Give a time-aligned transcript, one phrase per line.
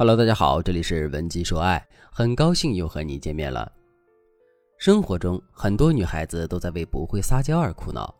[0.00, 3.72] Hello，大家好，这里是文姬说爱，很高兴又和你见面了。
[4.78, 8.14] 生活中，很多女孩子都在为不会撒娇而苦恼。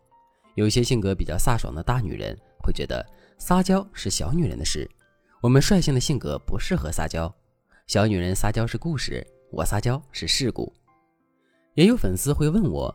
[0.56, 3.06] 有些性格比较飒爽的大女人会觉得
[3.38, 4.90] 撒娇是小女人的事，
[5.40, 7.32] 我们率性的性格不适合撒娇。
[7.86, 10.74] 小女人撒娇是故事，我撒娇是事故。
[11.74, 12.92] 也有粉丝会问我，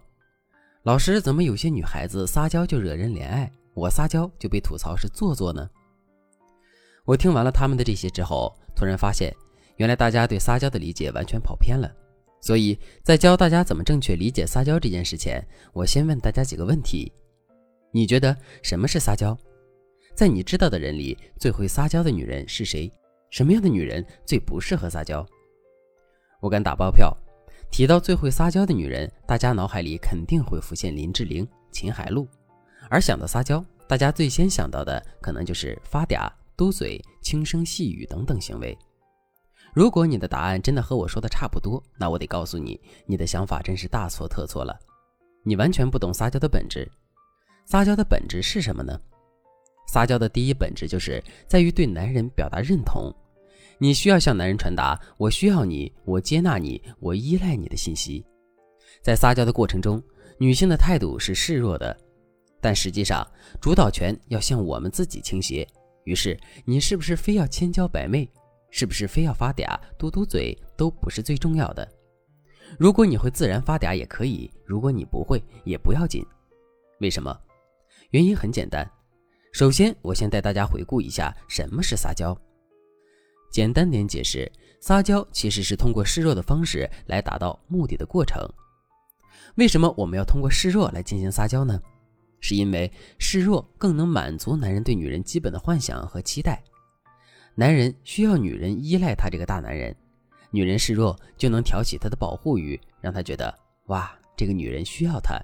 [0.84, 5.70] 老师，怎么有些女孩子撒娇就惹人怜爱，我撒娇就被吐槽是做作呢？
[7.06, 8.54] 我听完了他们的这些之后。
[8.75, 9.32] 突然发现，
[9.75, 11.89] 原来大家对撒娇的理解完全跑偏了。
[12.42, 17.11] 所以在教大家怎么正确理解撒娇这件事前，我先问大家几个问题：
[17.92, 19.38] 你觉得什么是撒娇？
[20.16, 22.92] 在你知道的人里，最会撒娇的女人是谁？
[23.30, 25.25] 什么样的女人最不适合撒娇？
[26.42, 27.16] 我敢打包票，
[27.72, 32.28] 提到最会撒娇的女人，大家脑海里肯定会浮现林志玲、秦海璐。
[32.89, 36.28] 而想到撒娇，大家最先想到的可能就是发嗲。
[36.56, 38.77] 嘟嘴、轻声细语等等行为，
[39.73, 44.77] 如果你的答案真的和我说的差不多，那我得告诉你，你的想法真是大错特错了。
[45.44, 46.89] 你完全不懂撒娇的本质。
[47.66, 49.00] 撒娇的本质是什么呢？
[49.88, 53.14] 撒娇的第一本质就是在于对男人表达认同。
[53.80, 58.23] 你需要向男人传达“我需要你，我接纳你，我依赖你的”信息。
[59.02, 60.02] 在撒娇的过程中，
[60.38, 61.97] 女性的态度是示弱的，
[62.61, 63.27] 但实际上
[63.59, 65.67] 主导权要向我们自己倾斜。
[66.05, 68.29] 于是，你是不是非要千娇百媚，
[68.69, 71.87] 是不是非要发嗲、嘟嘟嘴，都不是最重要的。
[72.79, 76.25] 如果你会自然发嗲也可以，如果你不会也不要紧。
[76.99, 77.37] 为什么？
[78.09, 78.89] 原因很简单。
[79.51, 82.35] 首先，我先带大家回顾一下什么是撒娇。
[83.51, 88.41] 简单点解释，撒娇其实是通过示弱的方式来达到目的的过程。
[89.55, 91.79] 为什么我们要通过示弱来进行撒娇呢？
[92.44, 96.61] 是因为示弱更能满足男人对女人基本的幻想和期待，
[97.55, 99.95] 男人需要女人依赖他这个大男人，
[100.52, 105.42] 女人示弱就能挑起他的保护欲，让他觉得哇，这个女人需要他。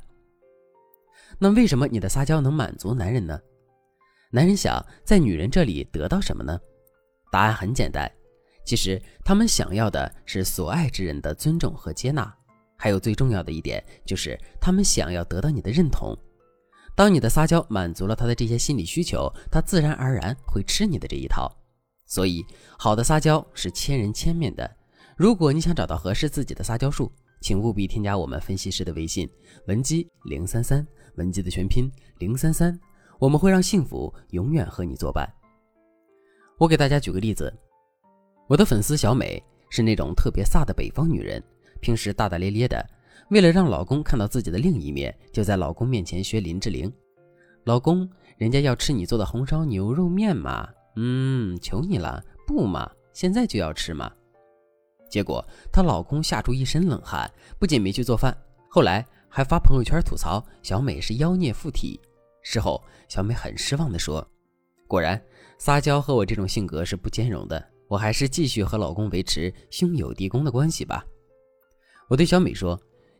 [1.39, 3.39] 那为什么你的撒娇能满足男人呢？
[4.29, 6.59] 男人想在女人这里得到什么呢？
[7.31, 8.11] 答案很简单，
[8.65, 12.35] 其实他们想要的是所爱之人的尊重和接纳，
[12.75, 16.13] 还有最重要的一点就是他们想要得到你的认同。
[16.99, 21.49] 当你的撒娇满足了他的这些心理需求，他自然而然会吃你的这一套。
[22.05, 22.45] 所以，
[22.77, 24.69] 好的撒娇是千人千面的。
[25.15, 29.29] 如果你想找到合适自己的撒娇术，请务必添加我们分析师的微信
[29.67, 32.77] 文姬零三三，文姬的全拼零三三，
[33.17, 35.25] 我们会让幸福永远和你作伴。
[36.57, 37.49] 我给大家举个例子，
[38.45, 41.41] 我的粉丝小美是那种特别飒的北方女人，
[41.79, 42.85] 平时大大咧咧的。
[43.29, 46.91] 为了让老公看到自己的另一面，就在老公面前学林志玲。
[47.63, 50.67] 老公，人家要吃你做的红烧牛肉面嘛？
[50.95, 54.11] 嗯，求你了，不嘛，现在就要吃嘛。
[55.11, 58.35] 结果她老公吓出一身冷汗，不仅没去做饭，
[58.67, 61.99] 后来还发朋友圈吐槽小美是妖孽附体。
[62.41, 64.27] 事后，小美很失望地说
[64.87, 65.21] ：“果然，
[65.59, 71.05] 撒娇和我这种性格是不兼容的，我还是继续和老公维持兄友弟恭的关系吧。”
[72.09, 72.79] 我对小美说。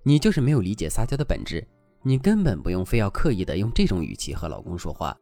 [0.09, 1.63] 你就是没有理解撒娇的本质，
[2.01, 5.15] 你根本不用非要刻意的用这种语气和老公说话。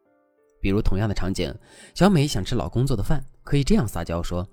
[0.61, 1.53] 比如同样的场景，
[1.93, 4.47] 小美想吃老公做的饭，可以这样撒娇说：“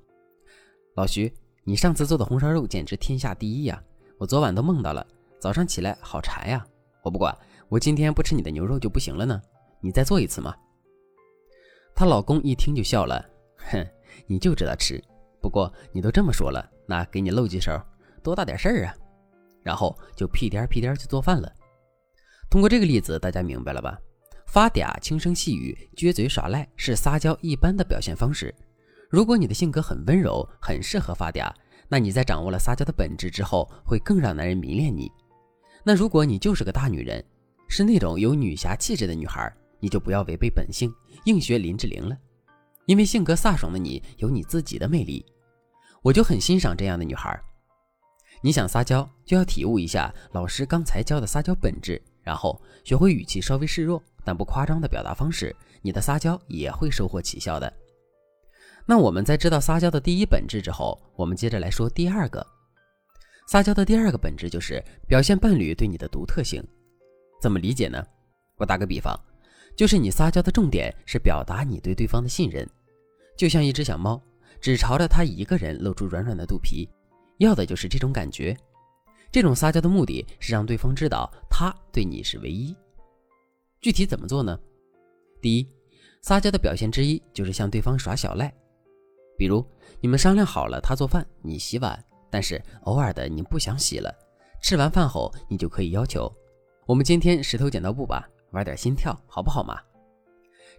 [0.97, 3.81] 老徐，你上次做的红烧肉简直天下第一呀，
[4.19, 5.07] 我昨晚都梦到了，
[5.39, 6.67] 早上起来好馋呀。
[7.05, 7.33] 我不管，
[7.69, 9.41] 我今天不吃你的牛肉就不行了呢，
[9.81, 10.53] 你再做一次嘛。”
[11.95, 13.25] 她老公一听就笑了，
[13.71, 13.87] 哼，
[14.27, 15.01] 你就知道吃。
[15.41, 17.81] 不过你都这么说了，那给你露几手，
[18.21, 18.97] 多大点事儿啊？
[19.65, 21.53] 然后就屁颠屁颠去做饭了。
[22.49, 23.99] 通过这个例子，大家明白了吧？
[24.47, 28.55] 发嗲、轻声细语、撅嘴耍赖是撒娇一般的表现方式。
[29.11, 31.53] 如果你的性格很温柔，很适合发嗲，
[31.89, 35.11] 那你在掌握了撒娇的本质之后，会更让男人迷恋你。
[35.83, 37.25] 那如果你就是个大女人，
[37.69, 40.93] 是那种有女侠气质的女孩，你就不要违背本性，
[41.25, 42.17] 硬学林志玲了。
[42.87, 45.25] 因为性格飒爽的你有你自己的魅力，
[46.03, 47.43] 我就很欣赏这样的女孩。
[48.45, 57.73] 你想撒娇，就要体悟一下老师刚才教的撒娇本质，然后学会语气稍微示弱但不夸张的表达方式，你的撒娇也会收获奇效的。
[58.85, 62.47] 那我们在知道撒娇的第一本质之后，我们接着来说第二个。
[63.49, 66.63] 撒娇的第二个本质就是表现伴侣对你的独特性。
[67.41, 68.05] 怎么理解呢？
[68.59, 69.19] 我打个比方，
[69.75, 72.69] 就是你撒娇的重点是表达你对对方的信任，
[73.39, 74.21] 就像一只小猫，
[74.61, 76.87] 只朝着它一个人露出软软的肚皮。
[77.39, 78.57] 要的就是这种感觉，
[79.31, 82.75] 这种撒娇的目的是让对方知道他对你是唯一。
[83.81, 84.59] 具体怎么做呢？
[85.43, 85.69] 第一，
[86.23, 88.53] 撒娇的表现之一就是向对方耍小赖。
[89.37, 89.65] 比如
[90.01, 94.15] 你们商量好了，他做饭，你洗碗，但是偶尔的你不想洗了，
[94.63, 96.33] 吃完饭后你就可以要求，
[96.87, 99.79] 我们今天石头剪刀布吧，玩点心跳，好不好嘛？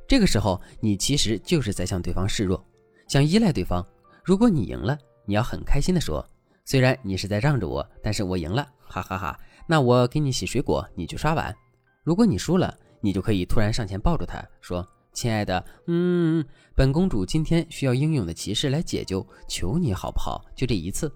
[0.08, 2.66] 这个时候你其实就是在向对方示弱，
[3.08, 3.86] 想依赖对方。
[4.24, 6.26] 如果你赢了，你要很开心的说，
[6.66, 9.40] 虽然你是在让着我，但是我赢了，哈哈哈。
[9.68, 11.56] 那我给你洗水果，你去刷碗。
[12.04, 14.86] 如果你输了，你就可以突然上前抱住他说。
[15.14, 16.46] 亲爱的，嗯，
[16.76, 20.44] 本公主今天需要英勇的骑士来解救，求你好不好？
[20.54, 21.10] 就这一次。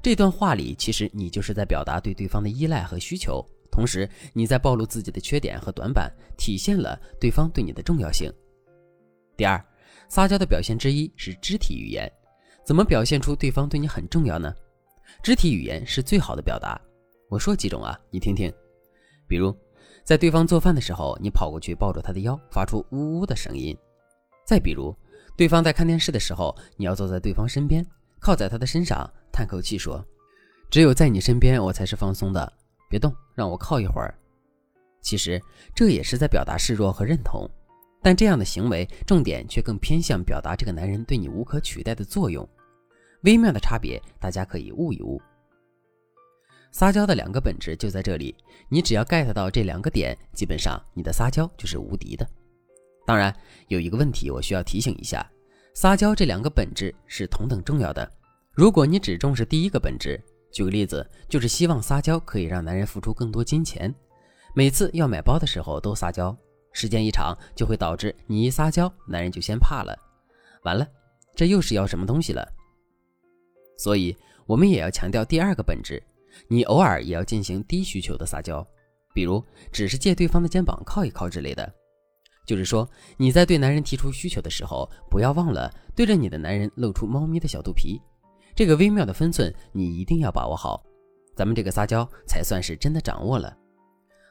[0.00, 6.08] 这段话里，其实你就是在表达对对方的依赖和需求，同时你在暴露自己的缺点和短板，
[6.38, 8.32] 体现了对方对你的重要性。
[9.36, 9.60] 第二，
[10.08, 12.08] 撒娇的表现之一是肢体语言，
[12.66, 14.52] 怎么表现出对方对你很重要呢？
[15.22, 16.78] 肢体语言是最好的表达。
[17.30, 18.52] 我说几种啊，你听听，
[19.28, 19.56] 比如。
[20.04, 23.76] 在对方做饭的时候，你跑过去抱住他的腰，发出呜呜的声音。
[24.44, 24.94] 再比如，
[25.36, 27.84] 对方在看电视的时候，你要坐在对方身边，
[28.20, 30.04] 靠在他的身上，叹口气说
[30.70, 32.52] ：“只有在你身边，我才是放松的。
[32.88, 34.14] 别动，让我靠一会儿。”
[35.02, 35.42] 其实
[35.74, 37.48] 这也是在表达示弱和认同，
[38.00, 42.48] 但这样的行为重点却更偏向表达这个男人对你无可取代的作用。
[43.26, 45.20] 微妙的差别，大家可以悟一悟。
[46.70, 48.32] 撒娇的两个本质就在这里，
[48.68, 52.24] 你只要 get 到这两个点，基本上你的撒娇就是无敌的。
[53.04, 53.34] 当然，
[53.66, 55.28] 有一个问题我需要提醒一下：
[55.74, 58.08] 撒娇这两个本质是同等重要的。
[58.52, 63.92] 如果你只重视第一个本质，举个例子，就是希望撒娇可以让男人付出更多金钱，
[64.54, 66.36] 每次要买包的时候都撒娇，
[66.72, 69.98] 时间一长就会导致你一撒娇，男人就先怕了，
[70.62, 70.86] 完了，
[71.34, 72.46] 这又是要什么东西了？
[73.76, 76.02] 所以，我们也要强调第二个本质。
[76.48, 78.66] 你偶尔也要进行低需求的撒娇，
[79.14, 79.42] 比如
[79.72, 81.72] 只是借对方的肩膀靠一靠之类的。
[82.46, 88.00] 就是说，你在对男人提出需求的时候，不要忘了对着你的男人露出猫咪的小肚皮。
[88.54, 90.82] 这个微妙的分寸，你一定要把握好，
[91.34, 93.56] 咱们这个撒娇才算是真的掌握了。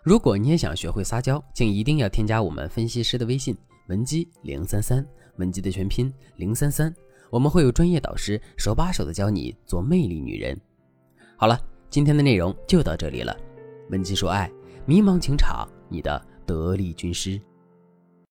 [0.03, 3.57] 如果你也想学会撒娇，请一定要添加我们分析师的微信
[3.87, 5.05] 文姬零三三，
[5.37, 6.93] 文姬的全拼零三三，
[7.35, 10.57] 我们会有专业导师手把手的教你做魅力女人。
[11.35, 11.59] 好了。
[11.89, 13.33] 今天的内容就到这里了，
[13.89, 14.51] 文姬说爱，
[14.85, 17.39] 迷茫情场，你的得力军师。